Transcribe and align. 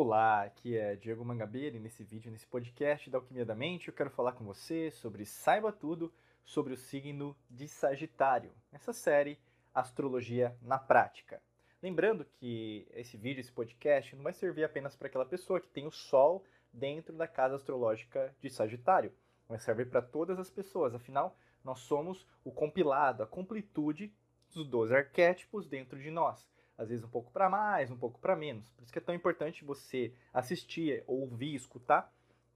Olá, 0.00 0.44
aqui 0.44 0.78
é 0.78 0.94
Diego 0.94 1.24
Mangabeira 1.24 1.76
e 1.76 1.80
nesse 1.80 2.04
vídeo, 2.04 2.30
nesse 2.30 2.46
podcast 2.46 3.10
da 3.10 3.18
Alquimia 3.18 3.44
da 3.44 3.56
Mente, 3.56 3.88
eu 3.88 3.92
quero 3.92 4.08
falar 4.10 4.30
com 4.30 4.44
você 4.44 4.92
sobre 4.92 5.26
Saiba 5.26 5.72
Tudo 5.72 6.14
sobre 6.44 6.72
o 6.72 6.76
signo 6.76 7.36
de 7.50 7.66
Sagitário, 7.66 8.52
nessa 8.70 8.92
série 8.92 9.36
Astrologia 9.74 10.56
na 10.62 10.78
Prática. 10.78 11.42
Lembrando 11.82 12.24
que 12.24 12.86
esse 12.92 13.16
vídeo, 13.16 13.40
esse 13.40 13.50
podcast, 13.50 14.14
não 14.14 14.22
vai 14.22 14.32
servir 14.32 14.62
apenas 14.62 14.94
para 14.94 15.08
aquela 15.08 15.26
pessoa 15.26 15.60
que 15.60 15.68
tem 15.68 15.84
o 15.84 15.90
Sol 15.90 16.44
dentro 16.72 17.16
da 17.16 17.26
casa 17.26 17.56
astrológica 17.56 18.32
de 18.40 18.48
Sagitário, 18.50 19.12
vai 19.48 19.58
servir 19.58 19.90
para 19.90 20.00
todas 20.00 20.38
as 20.38 20.48
pessoas, 20.48 20.94
afinal, 20.94 21.36
nós 21.64 21.80
somos 21.80 22.24
o 22.44 22.52
compilado, 22.52 23.24
a 23.24 23.26
completude 23.26 24.14
dos 24.54 24.64
12 24.64 24.94
arquétipos 24.94 25.66
dentro 25.66 25.98
de 25.98 26.12
nós 26.12 26.46
às 26.78 26.88
vezes 26.88 27.04
um 27.04 27.08
pouco 27.08 27.32
para 27.32 27.50
mais, 27.50 27.90
um 27.90 27.96
pouco 27.96 28.20
para 28.20 28.36
menos. 28.36 28.70
Por 28.70 28.84
isso 28.84 28.92
que 28.92 28.98
é 29.00 29.02
tão 29.02 29.14
importante 29.14 29.64
você 29.64 30.14
assistir, 30.32 31.02
ouvir, 31.06 31.54
escutar 31.56 32.10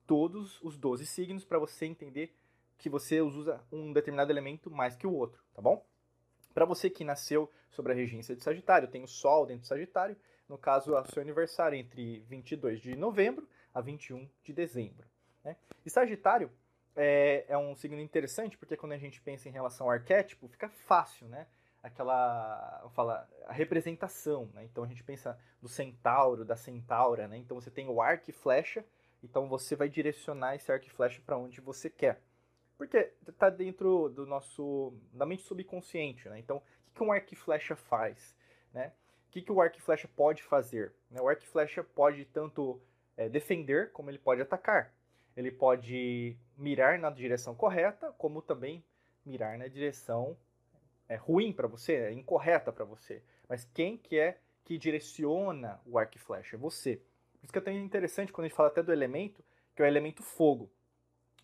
todos 0.06 0.62
os 0.62 0.78
12 0.78 1.04
signos 1.04 1.44
para 1.44 1.58
você 1.58 1.84
entender 1.84 2.32
que 2.78 2.88
você 2.88 3.20
usa 3.20 3.60
um 3.70 3.92
determinado 3.92 4.32
elemento 4.32 4.70
mais 4.70 4.96
que 4.96 5.06
o 5.06 5.12
outro, 5.12 5.42
tá 5.52 5.60
bom? 5.60 5.84
Para 6.54 6.64
você 6.64 6.88
que 6.88 7.04
nasceu 7.04 7.50
sobre 7.70 7.92
a 7.92 7.94
regência 7.94 8.36
de 8.36 8.42
Sagitário, 8.42 8.88
tem 8.88 9.02
o 9.02 9.08
Sol 9.08 9.46
dentro 9.46 9.62
de 9.62 9.68
Sagitário, 9.68 10.16
no 10.48 10.58
caso, 10.58 10.94
o 10.94 11.06
seu 11.06 11.22
aniversário 11.22 11.78
entre 11.78 12.20
22 12.28 12.80
de 12.80 12.94
novembro 12.96 13.48
a 13.72 13.80
21 13.80 14.28
de 14.44 14.52
dezembro. 14.52 15.08
Né? 15.42 15.56
E 15.84 15.90
Sagitário 15.90 16.50
é, 16.94 17.46
é 17.48 17.56
um 17.56 17.74
signo 17.74 18.00
interessante 18.00 18.58
porque 18.58 18.76
quando 18.76 18.92
a 18.92 18.98
gente 18.98 19.20
pensa 19.20 19.48
em 19.48 19.52
relação 19.52 19.86
ao 19.86 19.92
arquétipo, 19.92 20.48
fica 20.48 20.68
fácil, 20.68 21.26
né? 21.28 21.46
Aquela 21.82 22.88
fala 22.94 23.28
a 23.46 23.52
representação, 23.52 24.48
né? 24.54 24.64
Então 24.64 24.84
a 24.84 24.86
gente 24.86 25.02
pensa 25.02 25.38
do 25.60 25.68
centauro, 25.68 26.44
da 26.44 26.56
centaura, 26.56 27.26
né? 27.26 27.36
Então 27.38 27.60
você 27.60 27.70
tem 27.70 27.88
o 27.88 28.00
arco 28.00 28.30
e 28.30 28.32
flecha, 28.32 28.84
então 29.22 29.48
você 29.48 29.74
vai 29.74 29.88
direcionar 29.88 30.54
esse 30.54 30.70
arco 30.70 30.86
e 30.86 30.90
flecha 30.90 31.20
para 31.24 31.36
onde 31.36 31.60
você 31.60 31.90
quer. 31.90 32.20
Porque 32.78 33.12
está 33.28 33.50
dentro 33.50 34.08
do 34.08 34.26
nosso 34.26 34.92
da 35.12 35.26
mente 35.26 35.42
subconsciente, 35.42 36.28
né? 36.28 36.38
Então, 36.38 36.56
o 36.56 36.94
que, 36.94 37.02
um 37.02 37.12
arco 37.12 37.32
e 37.32 37.36
flecha 37.36 37.76
faz, 37.76 38.36
né? 38.72 38.92
O 39.28 39.30
que, 39.32 39.42
que 39.42 39.52
o 39.52 39.60
arco 39.60 39.78
e 39.78 39.80
flecha 39.80 40.08
pode 40.08 40.42
fazer? 40.42 40.92
Né? 41.10 41.20
O 41.20 41.28
arco 41.28 41.42
e 41.42 41.46
flecha 41.46 41.82
pode 41.82 42.24
tanto 42.26 42.80
é, 43.16 43.28
defender 43.28 43.90
como 43.92 44.10
ele 44.10 44.18
pode 44.18 44.42
atacar. 44.42 44.92
Ele 45.36 45.50
pode 45.50 46.36
mirar 46.56 46.98
na 46.98 47.08
direção 47.08 47.54
correta, 47.54 48.12
como 48.18 48.42
também 48.42 48.84
mirar 49.24 49.56
na 49.56 49.68
direção 49.68 50.36
é 51.12 51.16
ruim 51.16 51.52
para 51.52 51.68
você, 51.68 51.94
é 51.94 52.12
incorreta 52.12 52.72
para 52.72 52.84
você. 52.84 53.22
Mas 53.48 53.64
quem 53.74 53.96
que 53.96 54.18
é 54.18 54.38
que 54.64 54.78
direciona 54.78 55.80
o 55.84 55.98
arco 55.98 56.16
e 56.16 56.20
flecha? 56.20 56.56
É 56.56 56.58
você. 56.58 56.96
Por 56.96 57.44
isso 57.44 57.52
que 57.52 57.58
é 57.58 57.62
tão 57.62 57.72
interessante 57.72 58.32
quando 58.32 58.46
a 58.46 58.48
gente 58.48 58.56
fala 58.56 58.68
até 58.68 58.82
do 58.82 58.92
elemento, 58.92 59.44
que 59.74 59.82
é 59.82 59.84
o 59.84 59.88
elemento 59.88 60.22
fogo. 60.22 60.70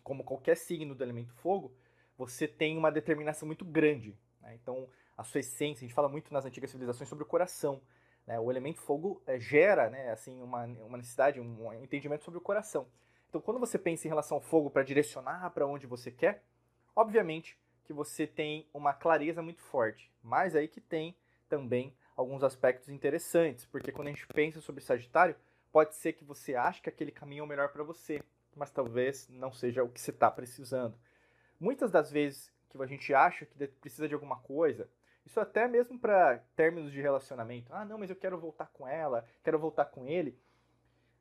Como 0.03 0.25
qualquer 0.25 0.57
signo 0.57 0.95
do 0.95 1.05
elemento 1.05 1.35
fogo, 1.35 1.73
você 2.17 2.49
tem 2.49 2.79
uma 2.79 2.91
determinação 2.91 3.47
muito 3.47 3.65
grande. 3.65 4.17
Né? 4.41 4.55
Então, 4.55 4.89
a 5.17 5.23
sua 5.23 5.41
essência, 5.41 5.85
a 5.85 5.87
gente 5.87 5.95
fala 5.95 6.09
muito 6.09 6.33
nas 6.33 6.47
antigas 6.47 6.71
civilizações 6.71 7.09
sobre 7.09 7.25
o 7.25 7.27
coração. 7.27 7.81
Né? 8.27 8.41
O 8.41 8.51
elemento 8.51 8.81
fogo 8.81 9.23
é, 9.27 9.39
gera 9.39 9.91
né, 9.91 10.11
assim, 10.11 10.41
uma, 10.43 10.65
uma 10.65 10.97
necessidade, 10.97 11.41
um 11.41 11.73
entendimento 11.75 12.25
sobre 12.25 12.39
o 12.39 12.43
coração. 12.43 12.87
Então, 13.29 13.41
quando 13.41 13.61
você 13.61 13.79
pensa 13.79 14.07
em 14.07 14.09
relação 14.09 14.39
ao 14.39 14.41
fogo 14.41 14.71
para 14.71 14.83
direcionar 14.83 15.51
para 15.51 15.67
onde 15.67 15.87
você 15.87 16.11
quer, 16.11 16.43
obviamente 16.97 17.59
que 17.89 17.93
você 17.95 18.27
tem 18.27 18.69
uma 18.75 18.93
clareza 18.93 19.41
muito 19.41 19.63
forte. 19.63 20.13
Mas 20.23 20.55
aí 20.55 20.69
que 20.69 20.79
tem 20.79 21.17
também 21.49 21.97
alguns 22.15 22.45
aspectos 22.45 22.91
interessantes, 22.91 23.65
porque 23.65 23.91
quando 23.91 24.09
a 24.09 24.11
gente 24.11 24.27
pensa 24.27 24.61
sobre 24.61 24.85
Sagitário, 24.85 25.35
pode 25.73 25.95
ser 25.95 26.13
que 26.13 26.23
você 26.23 26.55
ache 26.55 26.83
que 26.83 26.91
aquele 26.91 27.11
caminho 27.11 27.41
é 27.41 27.45
o 27.45 27.47
melhor 27.47 27.71
para 27.71 27.83
você, 27.83 28.23
mas 28.55 28.71
talvez 28.71 29.27
não 29.31 29.51
seja 29.51 29.83
o 29.83 29.89
que 29.89 29.99
você 29.99 30.11
está 30.11 30.31
precisando. 30.31 30.99
Muitas 31.59 31.91
das 31.91 32.11
vezes 32.11 32.53
que 32.69 32.77
a 32.77 32.87
gente 32.87 33.15
acha 33.15 33.47
que 33.47 33.67
precisa 33.67 34.07
de 34.07 34.13
alguma 34.13 34.37
coisa, 34.37 34.87
isso 35.25 35.41
até 35.41 35.67
mesmo 35.67 35.99
para 35.99 36.45
términos 36.55 36.93
de 36.93 37.01
relacionamento. 37.01 37.73
Ah, 37.73 37.87
não, 37.87 37.97
mas 37.97 38.11
eu 38.11 38.17
quero 38.17 38.39
voltar 38.39 38.67
com 38.67 38.87
ela, 38.87 39.25
quero 39.43 39.59
voltar 39.59 39.87
com 39.87 40.07
ele. 40.07 40.39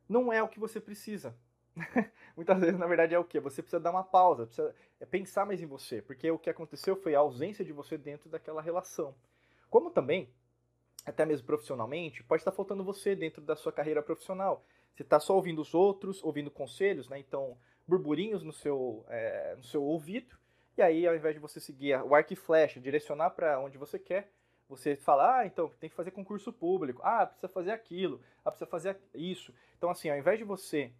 Não 0.09 0.33
é 0.33 0.43
o 0.43 0.49
que 0.49 0.59
você 0.59 0.81
precisa. 0.81 1.33
muitas 2.35 2.59
vezes, 2.59 2.79
na 2.79 2.87
verdade, 2.87 3.13
é 3.13 3.19
o 3.19 3.23
que? 3.23 3.39
Você 3.39 3.61
precisa 3.61 3.79
dar 3.79 3.91
uma 3.91 4.03
pausa, 4.03 4.45
precisa 4.45 4.73
é 4.99 5.05
pensar 5.05 5.45
mais 5.45 5.61
em 5.61 5.65
você, 5.65 6.01
porque 6.01 6.29
o 6.31 6.39
que 6.39 6.49
aconteceu 6.49 6.95
foi 6.95 7.15
a 7.15 7.19
ausência 7.19 7.63
de 7.63 7.71
você 7.71 7.97
dentro 7.97 8.29
daquela 8.29 8.61
relação. 8.61 9.13
Como 9.69 9.91
também, 9.91 10.29
até 11.05 11.25
mesmo 11.25 11.45
profissionalmente, 11.45 12.23
pode 12.23 12.41
estar 12.41 12.51
faltando 12.51 12.83
você 12.83 13.15
dentro 13.15 13.41
da 13.41 13.55
sua 13.55 13.71
carreira 13.71 14.01
profissional. 14.01 14.65
Você 14.95 15.03
está 15.03 15.19
só 15.19 15.35
ouvindo 15.35 15.61
os 15.61 15.73
outros, 15.73 16.23
ouvindo 16.23 16.49
conselhos, 16.49 17.07
né? 17.07 17.19
Então, 17.19 17.57
burburinhos 17.87 18.43
no 18.43 18.51
seu, 18.51 19.05
é, 19.07 19.55
no 19.55 19.63
seu 19.63 19.83
ouvido, 19.83 20.35
e 20.77 20.81
aí, 20.81 21.07
ao 21.07 21.15
invés 21.15 21.33
de 21.33 21.39
você 21.39 21.59
seguir 21.59 21.99
o 22.03 22.13
arco 22.13 22.33
e 22.33 22.35
flecha, 22.35 22.79
direcionar 22.79 23.31
para 23.31 23.59
onde 23.59 23.77
você 23.77 23.97
quer, 23.97 24.31
você 24.69 24.95
fala, 24.95 25.39
ah, 25.39 25.45
então 25.45 25.71
tem 25.79 25.89
que 25.89 25.95
fazer 25.95 26.11
concurso 26.11 26.51
público, 26.51 27.01
ah, 27.03 27.25
precisa 27.25 27.47
fazer 27.47 27.71
aquilo, 27.71 28.21
ah, 28.43 28.51
precisa 28.51 28.69
fazer 28.69 28.97
isso. 29.13 29.53
Então, 29.77 29.89
assim, 29.89 30.09
ao 30.09 30.17
invés 30.17 30.37
de 30.37 30.43
você 30.43 30.91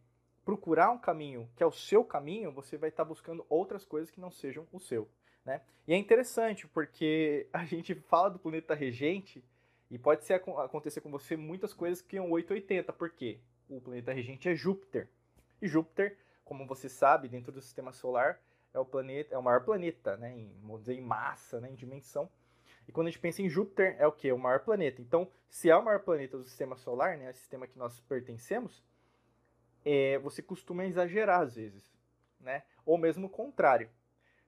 procurar 0.47 0.91
um 0.91 0.97
caminho 0.97 1.50
que 1.58 1.62
é 1.62 1.66
o 1.66 1.74
seu 1.74 2.06
caminho, 2.06 2.53
você 2.53 2.78
vai 2.78 2.88
estar 2.88 3.03
buscando 3.03 3.46
outras 3.50 3.84
coisas 3.84 4.09
que 4.09 4.22
não 4.22 4.31
sejam 4.31 4.66
o 4.72 4.80
seu. 4.80 5.06
Né? 5.44 5.59
E 5.85 5.94
é 5.94 5.97
interessante 5.97 6.66
porque 6.69 7.47
a 7.52 7.66
gente 7.66 7.94
fala 7.94 8.30
do 8.30 8.40
planeta 8.40 8.74
regente 8.74 9.44
e 9.91 10.00
pode 10.00 10.24
ser, 10.24 10.35
acontecer 10.35 11.02
com 11.02 11.12
você 11.12 11.35
muitas 11.35 11.74
coisas 11.74 12.02
que 12.02 12.16
são 12.16 12.31
880. 12.31 12.94
Por 12.94 13.09
quê? 13.09 13.41
O 13.68 13.81
planeta 13.81 14.13
regente 14.13 14.47
é 14.47 14.56
Júpiter. 14.56 15.09
E 15.62 15.68
Júpiter, 15.68 16.18
como 16.46 16.66
você 16.66 16.88
sabe, 16.88 17.28
dentro 17.28 17.52
do 17.52 17.62
sistema 17.62 17.91
solar, 17.91 18.40
é 18.74 18.79
o 18.79 18.85
planeta, 18.85 19.35
é 19.35 19.38
o 19.38 19.44
maior 19.44 19.66
planeta, 19.66 20.16
né? 20.16 20.31
Em, 20.31 20.50
vamos 20.62 20.79
dizer, 20.79 20.94
em 20.94 21.02
massa, 21.02 21.59
né? 21.59 21.69
em 21.69 21.75
dimensão. 21.75 22.29
E 22.88 22.91
quando 22.94 23.08
a 23.08 23.09
gente 23.09 23.19
pensa 23.19 23.41
em 23.41 23.50
Júpiter, 23.50 23.97
é 24.00 24.08
o 24.08 24.14
que? 24.14 24.31
O 24.31 24.40
maior 24.40 24.62
planeta. 24.62 25.02
Então, 25.02 25.29
se 25.50 25.69
é 25.69 25.75
o 25.75 25.84
maior 25.84 26.00
planeta 26.00 26.38
do 26.38 26.46
sistema 26.46 26.78
solar, 26.78 27.18
né? 27.18 27.31
O 27.31 27.34
sistema 27.34 27.68
que 27.68 27.78
nós 27.78 28.00
pertencemos, 28.00 28.81
é, 29.90 30.20
você 30.20 30.42
costuma 30.42 30.86
exagerar 30.86 31.40
às 31.40 31.56
vezes, 31.56 31.90
né? 32.42 32.64
Ou 32.86 32.98
mesmo 32.98 33.28
o 33.28 33.30
contrário. 33.30 33.90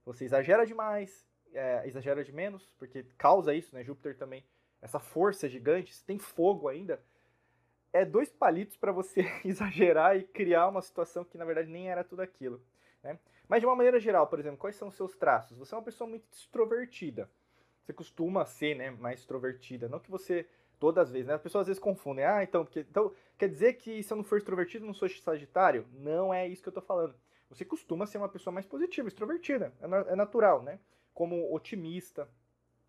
Você 0.05 0.25
exagera 0.25 0.65
demais, 0.65 1.25
é, 1.53 1.87
exagera 1.87 2.25
de 2.25 2.33
menos, 2.33 2.73
porque 2.77 3.03
causa 3.17 3.53
isso, 3.53 3.73
né? 3.73 3.81
Júpiter 3.81 4.17
também, 4.17 4.43
essa 4.81 4.99
força 4.99 5.47
gigante, 5.47 5.93
se 5.93 6.03
tem 6.03 6.19
fogo 6.19 6.67
ainda, 6.67 7.01
é 7.93 8.03
dois 8.03 8.29
palitos 8.29 8.75
para 8.75 8.91
você 8.91 9.21
exagerar 9.45 10.17
e 10.17 10.23
criar 10.23 10.67
uma 10.67 10.81
situação 10.81 11.23
que 11.23 11.37
na 11.37 11.45
verdade 11.45 11.69
nem 11.69 11.89
era 11.89 12.03
tudo 12.03 12.21
aquilo. 12.21 12.61
Né? 13.01 13.17
Mas 13.47 13.61
de 13.61 13.65
uma 13.65 13.77
maneira 13.77 13.97
geral, 13.97 14.27
por 14.27 14.39
exemplo, 14.39 14.57
quais 14.57 14.75
são 14.75 14.89
os 14.89 14.95
seus 14.95 15.15
traços? 15.15 15.57
Você 15.57 15.73
é 15.73 15.77
uma 15.77 15.83
pessoa 15.83 16.09
muito 16.09 16.25
extrovertida. 16.33 17.31
Você 17.81 17.93
costuma 17.93 18.45
ser 18.45 18.75
né, 18.75 18.91
mais 18.91 19.21
extrovertida. 19.21 19.87
Não 19.87 20.01
que 20.01 20.11
você 20.11 20.45
todas 20.79 21.07
as 21.07 21.11
vezes, 21.11 21.27
né? 21.27 21.33
As 21.33 21.41
pessoas 21.41 21.63
às 21.63 21.67
vezes 21.67 21.81
confundem. 21.81 22.25
Ah, 22.25 22.43
então, 22.43 22.63
porque, 22.63 22.79
então 22.81 23.13
quer 23.37 23.49
dizer 23.49 23.73
que 23.73 24.01
se 24.01 24.11
eu 24.11 24.17
não 24.17 24.23
for 24.23 24.37
extrovertido, 24.37 24.85
não 24.85 24.93
sou 24.93 25.09
sagitário? 25.09 25.85
Não 25.93 26.33
é 26.33 26.47
isso 26.47 26.63
que 26.63 26.69
eu 26.69 26.73
tô 26.73 26.81
falando. 26.81 27.13
Você 27.49 27.65
costuma 27.65 28.05
ser 28.05 28.17
uma 28.17 28.29
pessoa 28.29 28.53
mais 28.53 28.65
positiva, 28.65 29.07
extrovertida. 29.07 29.73
É, 29.81 30.13
é 30.13 30.15
natural, 30.15 30.61
né? 30.63 30.79
Como 31.13 31.53
otimista. 31.53 32.29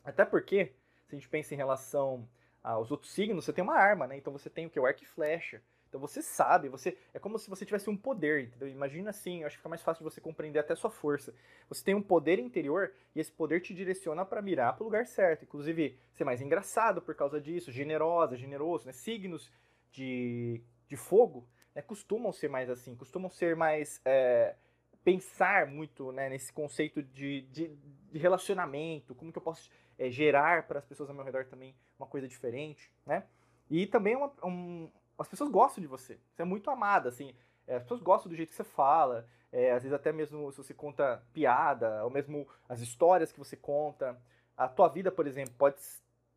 Até 0.05 0.25
porque, 0.25 0.73
se 1.06 1.15
a 1.15 1.19
gente 1.19 1.28
pensa 1.28 1.55
em 1.55 1.56
relação 1.56 2.28
aos 2.62 2.91
outros 2.91 3.12
signos, 3.12 3.45
você 3.45 3.53
tem 3.53 3.65
uma 3.65 3.77
arma, 3.77 4.07
né? 4.07 4.17
Então 4.17 4.33
você 4.33 4.49
tem 4.49 4.67
o 4.67 4.71
que? 4.71 4.78
O 4.78 4.87
arco 4.87 5.03
e 5.03 5.07
flecha. 5.07 5.62
Então 5.91 6.01
você 6.01 6.23
sabe, 6.23 6.69
você 6.69 6.97
é 7.12 7.19
como 7.19 7.37
se 7.37 7.51
você 7.51 7.67
tivesse 7.67 7.91
um 7.91 7.97
poder, 7.97 8.45
entendeu? 8.45 8.69
Imagina 8.69 9.11
assim, 9.11 9.43
acho 9.43 9.56
que 9.56 9.59
fica 9.59 9.69
mais 9.69 9.83
fácil 9.83 10.05
de 10.05 10.11
você 10.11 10.21
compreender 10.21 10.61
até 10.61 10.73
a 10.73 10.77
sua 10.77 10.89
força. 10.89 11.34
Você 11.69 11.84
tem 11.84 11.97
um 11.97 12.03
poder 12.03 12.39
interior 12.39 12.93
e 13.15 13.19
esse 13.19 13.33
poder 13.33 13.61
te 13.61 13.75
direciona 13.75 14.25
para 14.25 14.41
mirar 14.41 14.75
para 14.75 14.83
o 14.83 14.87
lugar 14.87 15.04
certo. 15.04 15.42
Inclusive, 15.42 15.98
ser 16.15 16.22
mais 16.22 16.41
engraçado 16.41 17.03
por 17.03 17.16
causa 17.16 17.41
disso, 17.41 17.72
generosa, 17.72 18.37
generoso, 18.37 18.87
né? 18.87 18.92
Signos 18.92 19.53
de, 19.91 20.63
de 20.89 20.97
fogo 20.97 21.45
né? 21.75 21.83
costumam 21.83 22.33
ser 22.33 22.48
mais 22.48 22.71
assim, 22.71 22.95
costumam 22.95 23.28
ser 23.28 23.57
mais. 23.57 24.01
É, 24.04 24.54
pensar 25.03 25.66
muito 25.66 26.13
né, 26.13 26.28
nesse 26.28 26.53
conceito 26.53 27.03
de, 27.03 27.41
de, 27.51 27.69
de, 28.13 28.19
relacionamento, 28.19 29.15
como 29.15 29.33
que 29.33 29.39
eu 29.39 29.43
posso 29.43 29.71
é, 29.98 30.10
gerar 30.10 30.66
para 30.66 30.78
as 30.78 30.84
pessoas 30.84 31.09
ao 31.09 31.15
meu 31.15 31.25
redor 31.25 31.47
também 31.47 31.75
uma 31.98 32.07
coisa 32.07 32.28
diferente, 32.28 32.93
né? 33.07 33.25
E 33.71 33.86
também 33.86 34.15
uma, 34.15 34.31
um, 34.45 34.91
as 35.21 35.28
pessoas 35.28 35.51
gostam 35.51 35.81
de 35.83 35.87
você. 35.87 36.19
Você 36.33 36.43
é 36.43 36.45
muito 36.45 36.71
amada, 36.71 37.09
assim. 37.09 37.34
É, 37.67 37.77
as 37.77 37.83
pessoas 37.83 38.01
gostam 38.01 38.31
do 38.31 38.37
jeito 38.37 38.51
que 38.51 38.57
você 38.57 38.65
fala. 38.65 39.27
É, 39.53 39.72
às 39.72 39.83
vezes 39.83 39.93
até 39.93 40.13
mesmo 40.13 40.51
se 40.53 40.59
você 40.59 40.72
conta 40.72 41.22
piada, 41.33 42.05
ou 42.05 42.11
mesmo 42.11 42.49
as 42.69 42.81
histórias 42.81 43.33
que 43.33 43.39
você 43.39 43.57
conta. 43.57 44.21
A 44.57 44.69
tua 44.69 44.89
vida, 44.89 45.11
por 45.11 45.27
exemplo, 45.27 45.55
pode 45.59 45.81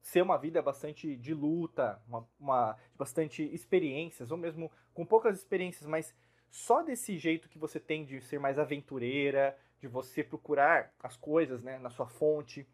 ser 0.01 0.21
uma 0.21 0.37
vida 0.37 0.61
bastante 0.61 1.15
de 1.15 1.33
luta, 1.33 2.01
uma, 2.07 2.27
uma 2.39 2.77
bastante 2.95 3.43
experiências, 3.53 4.31
ou 4.31 4.37
mesmo 4.37 4.69
com 4.93 5.05
poucas 5.05 5.37
experiências, 5.37 5.87
mas 5.87 6.13
só 6.49 6.83
desse 6.83 7.17
jeito 7.17 7.49
que 7.49 7.57
você 7.57 7.79
tem 7.79 8.05
de 8.05 8.21
ser 8.21 8.39
mais 8.39 8.59
aventureira, 8.59 9.57
de 9.79 9.87
você 9.87 10.23
procurar 10.23 10.93
as 10.99 11.15
coisas 11.15 11.63
né, 11.63 11.79
na 11.79 11.89
sua 11.89 12.05
fonte, 12.05 12.67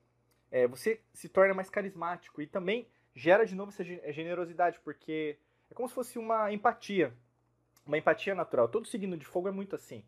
é, 0.51 0.67
você 0.67 1.01
se 1.13 1.29
torna 1.29 1.53
mais 1.53 1.69
carismático 1.69 2.41
e 2.41 2.47
também 2.47 2.87
gera 3.15 3.45
de 3.45 3.55
novo 3.55 3.71
essa 3.71 3.83
generosidade, 3.83 4.79
porque 4.83 5.37
É 5.69 5.73
como 5.73 5.87
se 5.87 5.93
fosse 5.93 6.17
uma 6.17 6.51
empatia, 6.51 7.13
uma 7.85 7.97
empatia 7.97 8.35
natural. 8.35 8.67
Todo 8.67 8.87
signo 8.87 9.17
de 9.17 9.25
fogo 9.25 9.47
é 9.47 9.51
muito 9.51 9.75
assim. 9.75 10.03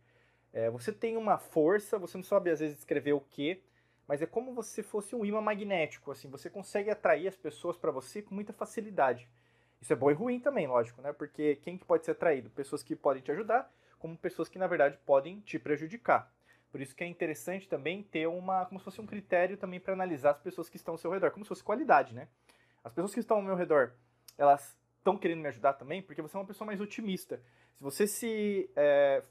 É, 0.54 0.70
você 0.70 0.92
tem 0.92 1.16
uma 1.16 1.38
força, 1.38 1.98
você 1.98 2.18
não 2.18 2.24
sabe 2.24 2.50
às 2.50 2.60
vezes 2.60 2.76
descrever 2.76 3.14
o 3.14 3.22
que, 3.22 3.62
mas 4.08 4.22
é 4.22 4.26
como 4.26 4.62
se 4.62 4.84
fosse 4.84 5.16
um 5.16 5.24
imã 5.24 5.40
magnético, 5.40 6.12
assim, 6.12 6.28
você 6.30 6.50
consegue 6.50 6.90
atrair 6.90 7.28
as 7.28 7.38
pessoas 7.38 7.78
para 7.78 7.92
você 7.92 8.22
com 8.22 8.36
muita 8.36 8.52
facilidade. 8.52 9.30
Isso 9.80 9.94
é 9.94 9.96
bom 9.96 10.12
e 10.12 10.14
ruim 10.14 10.40
também, 10.40 10.68
lógico, 10.68 11.02
né? 11.02 11.14
Porque 11.14 11.56
quem 11.56 11.78
que 11.78 11.86
pode 11.86 12.06
ser 12.06 12.12
atraído? 12.12 12.50
Pessoas 12.50 12.84
que 12.84 12.96
podem 12.96 13.22
te 13.22 13.32
ajudar, 13.32 13.72
como 13.98 14.18
pessoas 14.18 14.50
que 14.50 14.60
na 14.60 14.68
verdade 14.68 14.98
podem 15.06 15.40
te 15.40 15.58
prejudicar. 15.58 16.32
Por 16.72 16.82
isso 16.82 16.96
que 16.96 17.04
é 17.04 17.08
interessante 17.08 17.68
também 17.68 18.04
ter 18.04 18.28
uma, 18.28 18.66
como 18.66 18.80
se 18.80 18.86
fosse 18.86 19.02
um 19.02 19.06
critério 19.06 19.58
também 19.58 19.80
para 19.80 19.94
analisar 19.94 20.32
as 20.32 20.40
pessoas 20.40 20.70
que 20.70 20.78
estão 20.78 20.94
ao 20.94 20.98
seu 20.98 21.12
redor, 21.12 21.32
como 21.32 21.44
se 21.46 21.50
fosse 21.50 21.64
qualidade, 21.64 22.14
né? 22.14 22.28
As 22.84 22.94
pessoas 22.94 23.14
que 23.14 23.20
estão 23.20 23.38
ao 23.38 23.44
meu 23.44 23.56
redor, 23.56 23.94
elas 24.38 24.78
estão 25.02 25.18
querendo 25.18 25.42
me 25.42 25.48
ajudar 25.48 25.74
também 25.74 26.02
porque 26.02 26.22
você 26.22 26.38
é 26.38 26.40
uma 26.40 26.46
pessoa 26.46 26.66
mais 26.66 26.80
otimista. 26.80 27.42
Se 27.76 27.84
você 27.84 28.08
se 28.08 28.70
é, 28.76 29.24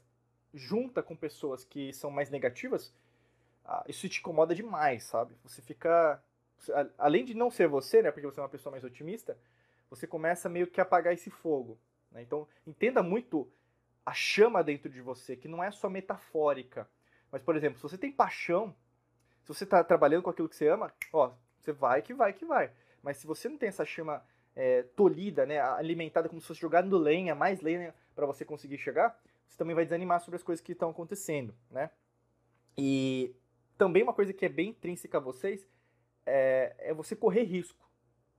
junta 0.53 1.01
com 1.01 1.15
pessoas 1.15 1.63
que 1.63 1.93
são 1.93 2.11
mais 2.11 2.29
negativas, 2.29 2.93
ah, 3.65 3.83
isso 3.87 4.07
te 4.07 4.19
incomoda 4.19 4.53
demais, 4.53 5.03
sabe? 5.03 5.35
Você 5.43 5.61
fica. 5.61 6.21
Além 6.97 7.25
de 7.25 7.33
não 7.33 7.49
ser 7.49 7.67
você, 7.67 8.01
né? 8.01 8.11
Porque 8.11 8.27
você 8.27 8.39
é 8.39 8.43
uma 8.43 8.49
pessoa 8.49 8.71
mais 8.71 8.83
otimista, 8.83 9.37
você 9.89 10.05
começa 10.05 10.47
meio 10.47 10.67
que 10.67 10.79
a 10.79 10.83
apagar 10.83 11.13
esse 11.13 11.29
fogo. 11.29 11.79
Né? 12.11 12.21
Então, 12.21 12.47
entenda 12.67 13.01
muito 13.01 13.51
a 14.05 14.13
chama 14.13 14.63
dentro 14.63 14.89
de 14.89 15.01
você, 15.01 15.35
que 15.35 15.47
não 15.47 15.63
é 15.63 15.71
só 15.71 15.89
metafórica. 15.89 16.87
Mas, 17.31 17.41
por 17.41 17.55
exemplo, 17.55 17.77
se 17.77 17.83
você 17.83 17.97
tem 17.97 18.11
paixão, 18.11 18.75
se 19.41 19.47
você 19.47 19.63
está 19.63 19.83
trabalhando 19.83 20.23
com 20.23 20.29
aquilo 20.29 20.49
que 20.49 20.55
você 20.55 20.67
ama, 20.67 20.93
ó, 21.11 21.33
você 21.59 21.71
vai 21.71 22.01
que 22.01 22.13
vai 22.13 22.33
que 22.33 22.45
vai. 22.45 22.71
Mas 23.01 23.17
se 23.17 23.25
você 23.25 23.49
não 23.49 23.57
tem 23.57 23.69
essa 23.69 23.85
chama 23.85 24.23
é, 24.55 24.83
tolhida, 24.95 25.45
né, 25.45 25.59
alimentada 25.59 26.27
como 26.27 26.41
se 26.41 26.47
fosse 26.47 26.59
jogando 26.59 26.97
lenha, 26.97 27.33
mais 27.33 27.61
lenha 27.61 27.93
para 28.15 28.25
você 28.25 28.43
conseguir 28.43 28.77
chegar, 28.77 29.19
você 29.47 29.57
também 29.57 29.75
vai 29.75 29.85
desanimar 29.85 30.21
sobre 30.21 30.35
as 30.35 30.43
coisas 30.43 30.63
que 30.63 30.71
estão 30.71 30.89
acontecendo, 30.89 31.53
né? 31.69 31.89
E 32.77 33.35
também 33.77 34.03
uma 34.03 34.13
coisa 34.13 34.33
que 34.33 34.45
é 34.45 34.49
bem 34.49 34.69
intrínseca 34.69 35.17
a 35.17 35.21
vocês 35.21 35.67
é, 36.25 36.75
é 36.79 36.93
você 36.93 37.15
correr 37.15 37.43
risco, 37.43 37.89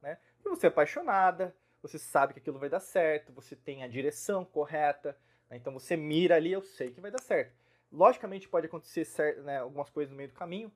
né? 0.01 0.19
E 0.45 0.49
você 0.49 0.67
é 0.67 0.69
apaixonada, 0.69 1.55
você 1.83 1.99
sabe 1.99 2.33
que 2.33 2.39
aquilo 2.39 2.59
vai 2.59 2.69
dar 2.69 2.81
certo, 2.81 3.33
você 3.33 3.57
tem 3.57 3.83
a 3.83 3.89
direção 3.89 4.45
correta, 4.45 5.17
né? 5.51 5.57
então 5.57 5.73
você 5.73 5.97
mira 5.97 6.37
ali, 6.37 6.53
eu 6.53 6.63
sei 6.63 6.93
que 6.93 7.01
vai 7.01 7.11
dar 7.11 7.21
certo. 7.21 7.53
Logicamente 7.91 8.49
pode 8.49 8.67
acontecer 8.67 9.05
certo, 9.05 9.43
né, 9.43 9.59
algumas 9.59 9.91
coisas 9.91 10.11
no 10.11 10.17
meio 10.17 10.29
do 10.29 10.35
caminho, 10.35 10.73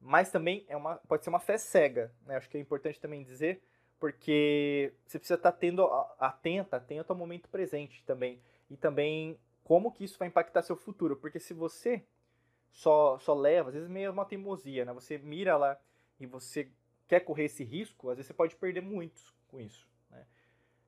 mas 0.00 0.30
também 0.30 0.64
é 0.68 0.76
uma, 0.76 0.96
pode 0.96 1.24
ser 1.24 1.30
uma 1.30 1.40
fé 1.40 1.56
cega, 1.56 2.12
né? 2.26 2.36
Acho 2.36 2.48
que 2.48 2.56
é 2.56 2.60
importante 2.60 3.00
também 3.00 3.24
dizer, 3.24 3.62
porque 4.02 4.92
você 5.06 5.16
precisa 5.16 5.36
estar 5.36 5.52
tendo 5.52 5.84
atenta, 6.18 6.76
atento 6.76 7.12
ao 7.12 7.16
momento 7.16 7.48
presente 7.48 8.02
também 8.04 8.42
e 8.68 8.76
também 8.76 9.38
como 9.62 9.92
que 9.92 10.02
isso 10.02 10.18
vai 10.18 10.26
impactar 10.26 10.62
seu 10.62 10.74
futuro, 10.74 11.16
porque 11.16 11.38
se 11.38 11.54
você 11.54 12.04
só 12.72 13.16
só 13.20 13.32
leva, 13.32 13.68
às 13.68 13.74
vezes 13.76 13.88
meio 13.88 14.10
uma 14.10 14.24
teimosia, 14.24 14.84
né? 14.84 14.92
Você 14.92 15.18
mira 15.18 15.56
lá 15.56 15.78
e 16.18 16.26
você 16.26 16.68
quer 17.06 17.20
correr 17.20 17.44
esse 17.44 17.62
risco, 17.62 18.10
às 18.10 18.16
vezes 18.16 18.26
você 18.26 18.34
pode 18.34 18.56
perder 18.56 18.80
muitos 18.80 19.32
com 19.46 19.60
isso, 19.60 19.88
né? 20.10 20.26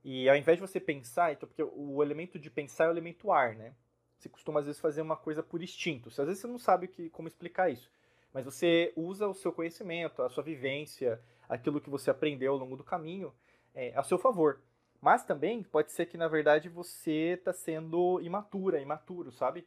E 0.03 0.29
ao 0.29 0.35
invés 0.35 0.59
de 0.59 0.63
você 0.63 0.81
pensar, 0.81 1.33
então 1.33 1.49
porque 1.49 1.63
o 1.63 2.03
elemento 2.03 2.37
de 2.37 2.51
pensar 2.51 2.87
é 2.87 2.89
o 2.89 2.91
elemento 2.91 3.31
ar, 3.31 3.55
né? 3.55 3.77
Você 4.19 4.29
costuma 4.29 4.59
às 4.59 4.67
vezes 4.67 4.81
fazer 4.81 5.03
uma 5.03 5.17
coisa 5.17 5.41
por 5.41 5.63
instinto. 5.63 6.09
Às 6.09 6.17
vezes 6.17 6.41
você 6.41 6.49
não 6.49 6.59
sabe 6.59 6.89
que, 6.89 7.11
como 7.11 7.29
explicar 7.29 7.71
isso, 7.71 7.89
mas 8.33 8.45
você 8.45 8.93
usa 8.97 9.29
o 9.29 9.35
seu 9.35 9.53
conhecimento, 9.53 10.21
a 10.21 10.29
sua 10.29 10.43
vivência, 10.43 11.23
aquilo 11.49 11.81
que 11.81 11.91
você 11.91 12.11
aprendeu 12.11 12.52
ao 12.52 12.58
longo 12.58 12.76
do 12.76 12.85
caminho 12.85 13.32
é, 13.75 13.93
a 13.96 14.02
seu 14.02 14.19
favor. 14.19 14.61
Mas 15.00 15.25
também 15.25 15.62
pode 15.62 15.93
ser 15.93 16.06
que, 16.06 16.17
na 16.17 16.29
verdade, 16.29 16.69
você 16.69 17.35
está 17.38 17.52
sendo 17.52 18.20
imatura, 18.23 18.81
imaturo, 18.81 19.31
sabe? 19.31 19.67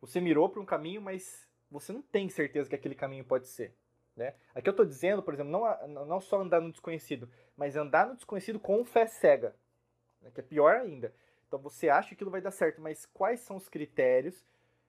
Você 0.00 0.20
mirou 0.20 0.48
para 0.48 0.60
um 0.60 0.66
caminho, 0.66 1.00
mas 1.00 1.48
você 1.70 1.92
não 1.92 2.02
tem 2.02 2.28
certeza 2.28 2.68
que 2.68 2.74
aquele 2.74 2.94
caminho 2.94 3.24
pode 3.24 3.48
ser. 3.48 3.74
Né? 4.16 4.34
Aqui 4.54 4.68
eu 4.68 4.72
estou 4.72 4.86
dizendo, 4.86 5.22
por 5.22 5.34
exemplo, 5.34 5.50
não, 5.50 6.04
não 6.06 6.20
só 6.20 6.40
andar 6.40 6.60
no 6.60 6.70
desconhecido, 6.70 7.28
mas 7.56 7.74
andar 7.74 8.06
no 8.06 8.14
desconhecido 8.14 8.60
com 8.60 8.84
fé 8.84 9.06
cega, 9.06 9.56
né? 10.20 10.30
que 10.32 10.40
é 10.40 10.42
pior 10.42 10.76
ainda. 10.76 11.12
Então 11.48 11.58
você 11.58 11.88
acha 11.88 12.08
que 12.08 12.14
aquilo 12.14 12.30
vai 12.30 12.40
dar 12.40 12.50
certo, 12.50 12.80
mas 12.80 13.06
quais 13.06 13.40
são 13.40 13.56
os 13.56 13.68
critérios, 13.68 14.44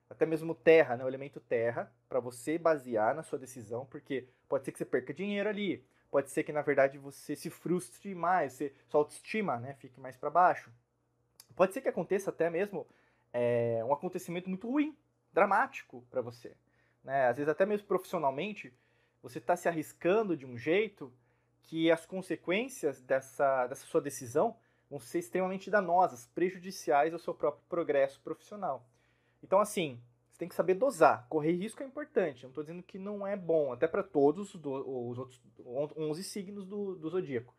até 0.08 0.24
mesmo 0.24 0.54
terra, 0.54 0.96
né? 0.96 1.04
o 1.04 1.08
elemento 1.08 1.40
terra, 1.40 1.92
para 2.08 2.20
você 2.20 2.56
basear 2.56 3.14
na 3.14 3.22
sua 3.22 3.38
decisão, 3.38 3.84
porque 3.86 4.28
pode 4.48 4.64
ser 4.64 4.72
que 4.72 4.78
você 4.78 4.84
perca 4.84 5.12
dinheiro 5.12 5.48
ali, 5.48 5.84
pode 6.16 6.30
ser 6.30 6.44
que 6.44 6.52
na 6.52 6.62
verdade 6.62 6.96
você 6.96 7.36
se 7.36 7.50
frustre 7.50 8.14
mais, 8.14 8.54
você, 8.54 8.72
sua 8.88 9.00
autoestima 9.00 9.58
né, 9.58 9.74
fique 9.74 10.00
mais 10.00 10.16
para 10.16 10.30
baixo. 10.30 10.72
Pode 11.54 11.74
ser 11.74 11.82
que 11.82 11.90
aconteça 11.90 12.30
até 12.30 12.48
mesmo 12.48 12.86
é, 13.34 13.84
um 13.84 13.92
acontecimento 13.92 14.48
muito 14.48 14.66
ruim, 14.66 14.96
dramático 15.30 16.06
para 16.10 16.22
você. 16.22 16.56
Né? 17.04 17.26
Às 17.26 17.36
vezes 17.36 17.50
até 17.50 17.66
mesmo 17.66 17.86
profissionalmente, 17.86 18.72
você 19.22 19.36
está 19.36 19.56
se 19.56 19.68
arriscando 19.68 20.34
de 20.34 20.46
um 20.46 20.56
jeito 20.56 21.12
que 21.64 21.90
as 21.90 22.06
consequências 22.06 23.02
dessa, 23.02 23.66
dessa 23.66 23.84
sua 23.84 24.00
decisão 24.00 24.56
vão 24.88 24.98
ser 24.98 25.18
extremamente 25.18 25.70
danosas, 25.70 26.24
prejudiciais 26.28 27.12
ao 27.12 27.18
seu 27.18 27.34
próprio 27.34 27.62
progresso 27.68 28.22
profissional. 28.22 28.88
Então, 29.42 29.60
assim, 29.60 30.00
você 30.36 30.40
tem 30.40 30.48
que 30.48 30.54
saber 30.54 30.74
dosar. 30.74 31.26
Correr 31.30 31.52
risco 31.52 31.82
é 31.82 31.86
importante. 31.86 32.42
Não 32.42 32.50
estou 32.50 32.62
dizendo 32.62 32.82
que 32.82 32.98
não 32.98 33.26
é 33.26 33.34
bom, 33.34 33.72
até 33.72 33.88
para 33.88 34.02
todos 34.02 34.54
os 34.54 35.18
outros 35.18 35.40
11 35.96 36.22
signos 36.22 36.66
do, 36.66 36.94
do 36.94 37.08
zodíaco. 37.08 37.54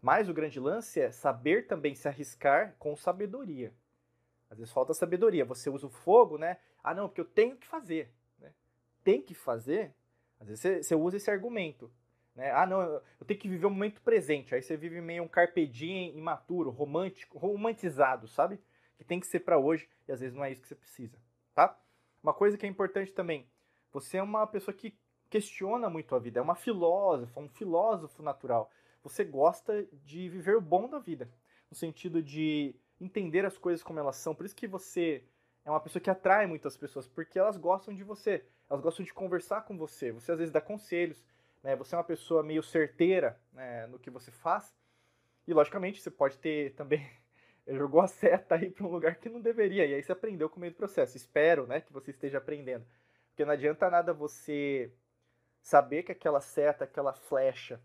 Mas 0.00 0.30
o 0.30 0.34
grande 0.34 0.58
lance 0.58 0.98
é 0.98 1.10
saber 1.10 1.66
também 1.66 1.94
se 1.94 2.08
arriscar 2.08 2.74
com 2.78 2.96
sabedoria. 2.96 3.72
Às 4.50 4.58
vezes 4.58 4.72
falta 4.72 4.94
sabedoria. 4.94 5.44
Você 5.44 5.68
usa 5.68 5.86
o 5.86 5.90
fogo, 5.90 6.38
né? 6.38 6.56
Ah, 6.82 6.94
não, 6.94 7.06
porque 7.06 7.20
eu 7.20 7.26
tenho 7.26 7.56
que 7.56 7.66
fazer. 7.66 8.10
Né? 8.38 8.50
Tem 9.04 9.20
que 9.20 9.34
fazer. 9.34 9.94
Às 10.40 10.48
vezes 10.48 10.62
você, 10.62 10.82
você 10.82 10.94
usa 10.94 11.18
esse 11.18 11.30
argumento. 11.30 11.92
Né? 12.34 12.50
Ah, 12.50 12.64
não, 12.64 12.80
eu 12.80 13.26
tenho 13.26 13.38
que 13.38 13.48
viver 13.48 13.66
o 13.66 13.70
momento 13.70 14.00
presente. 14.00 14.54
Aí 14.54 14.62
você 14.62 14.74
vive 14.74 15.02
meio 15.02 15.22
um 15.22 15.28
carpe 15.28 15.66
diem 15.66 16.16
imaturo, 16.16 16.70
romântico, 16.70 17.38
romantizado, 17.38 18.26
sabe? 18.26 18.58
Que 18.96 19.04
tem 19.04 19.20
que 19.20 19.26
ser 19.26 19.40
para 19.40 19.58
hoje 19.58 19.86
e 20.08 20.12
às 20.12 20.20
vezes 20.20 20.34
não 20.34 20.44
é 20.44 20.50
isso 20.50 20.62
que 20.62 20.68
você 20.68 20.74
precisa, 20.74 21.18
tá? 21.54 21.78
Uma 22.22 22.32
coisa 22.32 22.56
que 22.56 22.64
é 22.64 22.68
importante 22.68 23.12
também, 23.12 23.46
você 23.92 24.18
é 24.18 24.22
uma 24.22 24.46
pessoa 24.46 24.74
que 24.74 24.94
questiona 25.28 25.90
muito 25.90 26.14
a 26.14 26.18
vida, 26.18 26.38
é 26.38 26.42
uma 26.42 26.54
filósofa, 26.54 27.40
um 27.40 27.48
filósofo 27.48 28.22
natural. 28.22 28.70
Você 29.02 29.24
gosta 29.24 29.86
de 30.04 30.28
viver 30.28 30.56
o 30.56 30.60
bom 30.60 30.88
da 30.88 30.98
vida, 30.98 31.28
no 31.70 31.76
sentido 31.76 32.22
de 32.22 32.74
entender 33.00 33.44
as 33.44 33.58
coisas 33.58 33.82
como 33.82 33.98
elas 33.98 34.16
são. 34.16 34.34
Por 34.34 34.46
isso 34.46 34.54
que 34.54 34.68
você 34.68 35.24
é 35.64 35.70
uma 35.70 35.80
pessoa 35.80 36.00
que 36.00 36.10
atrai 36.10 36.46
muitas 36.46 36.76
pessoas, 36.76 37.08
porque 37.08 37.38
elas 37.38 37.56
gostam 37.56 37.94
de 37.94 38.04
você, 38.04 38.44
elas 38.70 38.82
gostam 38.82 39.04
de 39.04 39.12
conversar 39.12 39.62
com 39.62 39.76
você. 39.76 40.12
Você 40.12 40.32
às 40.32 40.38
vezes 40.38 40.52
dá 40.52 40.60
conselhos, 40.60 41.24
né? 41.62 41.74
Você 41.76 41.94
é 41.94 41.98
uma 41.98 42.04
pessoa 42.04 42.42
meio 42.42 42.62
certeira 42.62 43.40
né, 43.52 43.86
no 43.88 43.98
que 43.98 44.10
você 44.10 44.30
faz. 44.30 44.72
E 45.46 45.52
logicamente 45.52 46.00
você 46.00 46.10
pode 46.10 46.38
ter 46.38 46.74
também 46.74 47.04
jogou 47.66 48.00
a 48.00 48.06
seta 48.06 48.54
aí 48.54 48.70
para 48.70 48.86
um 48.86 48.90
lugar 48.90 49.16
que 49.16 49.28
não 49.28 49.40
deveria. 49.40 49.86
E 49.86 49.94
aí 49.94 50.02
você 50.02 50.12
aprendeu 50.12 50.48
com 50.48 50.56
o 50.56 50.60
meio 50.60 50.72
do 50.72 50.76
processo. 50.76 51.16
Espero, 51.16 51.66
né, 51.66 51.80
que 51.80 51.92
você 51.92 52.10
esteja 52.10 52.38
aprendendo. 52.38 52.84
Porque 53.28 53.44
não 53.44 53.52
adianta 53.52 53.88
nada 53.90 54.12
você 54.12 54.92
saber 55.60 56.02
que 56.02 56.12
aquela 56.12 56.40
seta, 56.40 56.84
aquela 56.84 57.12
flecha 57.12 57.80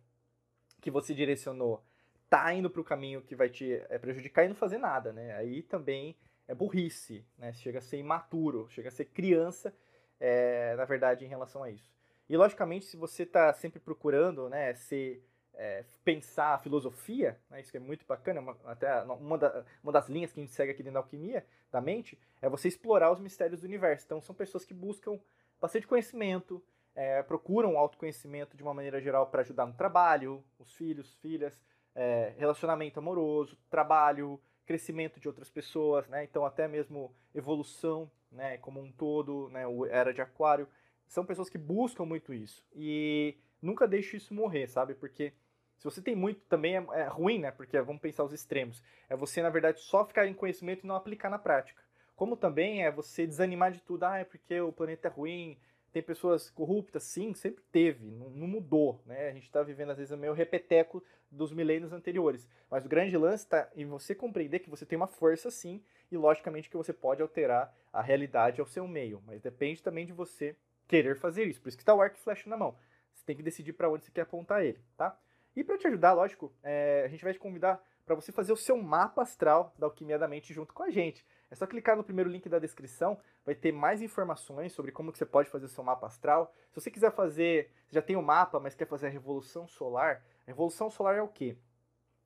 que 0.82 0.92
você 0.92 1.14
direcionou 1.14 1.84
tá 2.30 2.54
indo 2.54 2.70
para 2.70 2.82
o 2.82 2.84
caminho 2.84 3.22
que 3.22 3.36
vai 3.36 3.50
te 3.50 3.74
é, 3.90 3.98
prejudicar 3.98 4.44
e 4.44 4.50
não 4.50 4.56
fazer 4.56 4.78
nada, 4.78 5.14
né? 5.14 5.34
Aí 5.36 5.62
também 5.64 6.16
é 6.48 6.54
burrice, 6.54 7.26
né? 7.38 7.54
Chega 7.54 7.80
a 7.80 7.82
ser 7.82 7.98
imaturo, 7.98 8.68
chega 8.70 8.90
a 8.90 8.92
ser 8.92 9.06
criança, 9.06 9.74
é, 10.20 10.76
na 10.76 10.86
verdade, 10.86 11.24
em 11.24 11.28
relação 11.28 11.64
a 11.64 11.70
isso. 11.70 11.90
E 12.30 12.36
logicamente, 12.36 12.86
se 12.86 12.98
você 12.98 13.24
está 13.24 13.54
sempre 13.54 13.80
procurando, 13.80 14.50
né, 14.50 14.74
ser 14.74 15.24
é, 15.58 15.84
pensar 16.06 16.54
a 16.54 16.58
filosofia, 16.60 17.38
né, 17.50 17.60
isso 17.60 17.72
que 17.72 17.78
é 17.78 17.80
muito 17.80 18.06
bacana, 18.06 18.40
uma, 18.40 18.56
até 18.66 19.02
uma, 19.02 19.38
da, 19.38 19.66
uma, 19.84 19.92
das 19.92 20.08
linhas 20.08 20.32
que 20.32 20.40
a 20.40 20.44
gente 20.44 20.54
segue 20.54 20.72
aqui 20.72 20.84
dentro 20.84 20.94
da 20.94 21.00
alquimia, 21.00 21.44
da 21.72 21.82
mente, 21.82 22.18
é 22.42 22.48
você 22.48 22.68
explorar 22.68 23.12
os 23.12 23.20
mistérios 23.20 23.62
do 23.62 23.66
universo. 23.66 24.06
Então, 24.06 24.22
são 24.22 24.36
pessoas 24.36 24.64
que 24.64 24.74
buscam 24.74 25.20
bastante 25.60 25.88
conhecimento, 25.88 26.64
é, 26.96 27.24
procuram 27.24 27.78
autoconhecimento 27.78 28.56
de 28.56 28.62
uma 28.62 28.74
maneira 28.74 29.02
geral 29.02 29.28
para 29.28 29.42
ajudar 29.42 29.66
no 29.66 29.74
trabalho, 29.74 30.44
os 30.60 30.74
filhos, 30.76 31.16
filhas, 31.16 31.60
é, 31.96 32.34
relacionamento 32.38 33.00
amoroso, 33.00 33.58
trabalho, 33.70 34.40
crescimento 34.66 35.20
de 35.20 35.28
outras 35.28 35.50
pessoas, 35.50 36.08
né? 36.08 36.24
então 36.24 36.46
até 36.46 36.68
mesmo 36.68 37.12
evolução 37.34 38.12
né, 38.32 38.58
como 38.58 38.82
um 38.82 38.92
todo, 38.92 39.50
né, 39.50 39.66
o 39.66 39.86
Era 39.86 40.14
de 40.14 40.22
Aquário. 40.22 40.68
São 41.08 41.26
pessoas 41.26 41.50
que 41.50 41.58
buscam 41.58 42.06
muito 42.06 42.34
isso. 42.34 42.66
E 42.76 43.38
nunca 43.62 43.88
deixe 43.88 44.18
isso 44.18 44.34
morrer, 44.34 44.68
sabe? 44.68 44.94
Porque 44.94 45.34
se 45.78 45.84
você 45.84 46.02
tem 46.02 46.16
muito, 46.16 46.42
também 46.50 46.76
é, 46.76 46.86
é, 46.94 47.08
ruim, 47.08 47.40
né? 47.40 47.52
Porque 47.52 47.80
vamos 47.82 48.02
pensar 48.02 48.24
os 48.24 48.34
extremos. 48.34 48.84
É 49.10 49.16
você, 49.16 49.42
na 49.42 49.50
verdade, 49.50 49.80
só 49.80 50.06
ficar 50.06 50.28
em 50.28 50.34
conhecimento 50.34 50.84
e 50.84 50.88
não 50.88 50.96
aplicar 50.96 51.30
na 51.30 51.40
prática. 51.40 51.82
Como 52.16 52.36
também 52.36 52.84
é 52.84 52.92
você 52.92 53.28
desanimar 53.28 53.72
de 53.72 53.82
tudo. 53.82 54.04
Ah, 54.04 54.18
é 54.18 54.24
porque 54.24 54.60
o 54.60 54.72
planeta 54.72 55.08
é 55.08 55.12
ruim, 55.12 55.58
tem 55.92 56.02
pessoas 56.02 56.50
corruptas, 56.50 57.04
sim, 57.04 57.34
sempre 57.34 57.64
teve, 57.72 58.12
não, 58.12 58.30
não 58.30 58.48
mudou, 58.48 59.02
né? 59.06 59.30
A 59.30 59.34
gente 59.34 59.44
está 59.44 59.64
vivendo 59.64 59.92
às 59.92 59.98
vezes 59.98 60.18
meio 60.18 60.34
repeteco 60.34 61.04
dos 61.32 61.52
milênios 61.52 61.94
anteriores. 61.94 62.48
Mas 62.70 62.86
o 62.86 62.90
grande 62.90 63.16
lance 63.18 63.44
está 63.44 63.70
em 63.76 63.86
você 63.86 64.14
compreender 64.14 64.60
que 64.60 64.70
você 64.70 64.86
tem 64.86 64.98
uma 64.98 65.08
força, 65.08 65.50
sim, 65.50 65.82
e 66.12 66.18
logicamente 66.18 66.70
que 66.70 66.78
você 66.78 66.94
pode 66.94 67.22
alterar 67.22 67.76
a 67.92 68.02
realidade 68.02 68.62
ao 68.62 68.68
seu 68.68 68.88
meio. 68.88 69.22
Mas 69.26 69.42
depende 69.42 69.82
também 69.82 70.06
de 70.06 70.14
você 70.14 70.56
querer 70.88 71.18
fazer 71.18 71.46
isso. 71.46 71.62
Por 71.62 71.70
isso 71.70 71.78
que 71.78 71.84
está 71.84 71.94
o 71.94 72.02
arco 72.02 72.18
e 72.18 72.22
flecha 72.22 72.50
na 72.50 72.58
mão. 72.58 72.76
Você 73.18 73.26
tem 73.26 73.36
que 73.36 73.44
decidir 73.44 73.74
para 73.74 73.90
onde 73.90 74.06
você 74.06 74.12
quer 74.12 74.22
apontar 74.22 74.64
ele, 74.64 74.80
tá? 74.96 75.18
E 75.56 75.64
para 75.64 75.78
te 75.78 75.88
ajudar, 75.88 76.14
lógico, 76.14 76.54
é, 76.62 77.02
a 77.04 77.08
gente 77.08 77.24
vai 77.24 77.34
te 77.34 77.40
convidar 77.40 77.82
para 78.06 78.14
você 78.14 78.32
fazer 78.32 78.54
o 78.54 78.56
seu 78.56 78.78
mapa 78.78 79.24
astral 79.24 79.74
da 79.78 79.88
Alquimia 79.88 80.20
da 80.20 80.28
Mente 80.28 80.54
junto 80.54 80.72
com 80.72 80.84
a 80.84 80.90
gente. 80.92 81.26
É 81.50 81.56
só 81.56 81.66
clicar 81.66 81.98
no 81.98 82.04
primeiro 82.04 82.30
link 82.30 82.48
da 82.48 82.60
descrição, 82.60 83.18
vai 83.44 83.56
ter 83.56 83.72
mais 83.72 84.02
informações 84.02 84.72
sobre 84.72 84.92
como 84.92 85.12
que 85.12 85.18
você 85.18 85.26
pode 85.26 85.50
fazer 85.50 85.66
o 85.66 85.70
seu 85.70 85.84
mapa 85.84 86.06
astral. 86.06 86.54
Se 86.70 86.80
você 86.80 86.92
quiser 86.92 87.12
fazer, 87.12 87.72
você 87.88 87.96
já 87.96 88.02
tem 88.02 88.16
o 88.16 88.20
um 88.20 88.24
mapa, 88.24 88.60
mas 88.60 88.76
quer 88.76 88.86
fazer 88.88 89.08
a 89.08 89.10
revolução 89.10 89.68
solar, 89.68 90.24
a 90.46 90.48
revolução 90.52 90.92
solar 90.92 91.16
é 91.16 91.22
o 91.24 91.28
quê? 91.28 91.58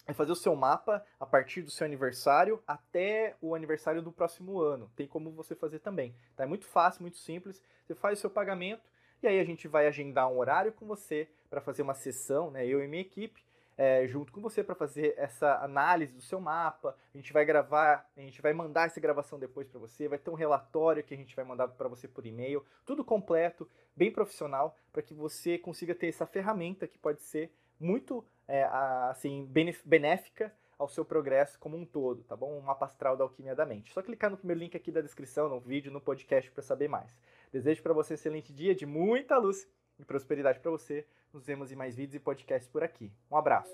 É 0.05 0.13
fazer 0.13 0.33
o 0.33 0.35
seu 0.35 0.53
mapa 0.53 1.03
a 1.17 1.25
partir 1.25 1.61
do 1.61 1.71
seu 1.71 1.85
aniversário 1.85 2.61
até 2.67 3.35
o 3.39 3.55
aniversário 3.55 4.01
do 4.01 4.11
próximo 4.11 4.59
ano. 4.59 4.91
Tem 4.95 5.07
como 5.07 5.31
você 5.31 5.55
fazer 5.55 5.79
também. 5.79 6.13
Tá? 6.35 6.43
É 6.43 6.47
muito 6.47 6.65
fácil, 6.65 7.03
muito 7.03 7.17
simples. 7.17 7.61
Você 7.85 7.95
faz 7.95 8.17
o 8.17 8.21
seu 8.21 8.29
pagamento 8.29 8.90
e 9.21 9.27
aí 9.27 9.39
a 9.39 9.43
gente 9.43 9.67
vai 9.67 9.87
agendar 9.87 10.29
um 10.29 10.37
horário 10.37 10.71
com 10.71 10.85
você 10.85 11.27
para 11.49 11.61
fazer 11.61 11.81
uma 11.81 11.93
sessão, 11.93 12.51
né? 12.51 12.65
Eu 12.65 12.83
e 12.83 12.87
minha 12.87 13.01
equipe 13.01 13.41
é, 13.81 14.07
junto 14.07 14.31
com 14.31 14.41
você 14.41 14.63
para 14.63 14.75
fazer 14.75 15.15
essa 15.17 15.55
análise 15.63 16.13
do 16.13 16.21
seu 16.21 16.39
mapa. 16.39 16.95
A 17.13 17.17
gente 17.17 17.33
vai 17.33 17.43
gravar, 17.43 18.07
a 18.15 18.19
gente 18.19 18.39
vai 18.39 18.53
mandar 18.53 18.85
essa 18.85 18.99
gravação 18.99 19.39
depois 19.39 19.67
para 19.67 19.79
você, 19.79 20.07
vai 20.07 20.19
ter 20.19 20.29
um 20.29 20.35
relatório 20.35 21.03
que 21.03 21.15
a 21.15 21.17
gente 21.17 21.35
vai 21.35 21.43
mandar 21.43 21.67
para 21.67 21.87
você 21.87 22.07
por 22.07 22.25
e-mail, 22.25 22.63
tudo 22.85 23.03
completo, 23.03 23.67
bem 23.95 24.11
profissional, 24.11 24.75
para 24.93 25.01
que 25.01 25.15
você 25.15 25.57
consiga 25.57 25.95
ter 25.95 26.09
essa 26.09 26.27
ferramenta 26.27 26.87
que 26.87 26.99
pode 26.99 27.23
ser 27.23 27.51
muito 27.79 28.23
é, 28.47 28.65
assim 29.09 29.49
benéfica 29.83 30.53
ao 30.81 30.87
seu 30.87 31.05
progresso 31.05 31.59
como 31.59 31.77
um 31.77 31.85
todo, 31.85 32.23
tá 32.23 32.35
bom? 32.35 32.57
Um 32.57 32.61
mapa 32.61 32.87
astral 32.87 33.15
da 33.15 33.23
alquimia 33.23 33.53
da 33.53 33.67
mente. 33.67 33.93
Só 33.93 34.01
clicar 34.01 34.31
no 34.31 34.37
primeiro 34.37 34.59
link 34.59 34.75
aqui 34.75 34.91
da 34.91 34.99
descrição, 34.99 35.47
no 35.47 35.59
vídeo, 35.59 35.91
no 35.91 36.01
podcast 36.01 36.49
para 36.49 36.63
saber 36.63 36.87
mais. 36.87 37.15
Desejo 37.51 37.83
para 37.83 37.93
você 37.93 38.13
um 38.13 38.15
excelente 38.15 38.51
dia 38.51 38.73
de 38.73 38.87
muita 38.87 39.37
luz 39.37 39.69
e 39.99 40.03
prosperidade 40.03 40.59
para 40.59 40.71
você. 40.71 41.05
Nos 41.31 41.45
vemos 41.45 41.71
em 41.71 41.75
mais 41.75 41.95
vídeos 41.95 42.15
e 42.15 42.19
podcasts 42.19 42.67
por 42.67 42.83
aqui. 42.83 43.11
Um 43.29 43.37
abraço. 43.37 43.71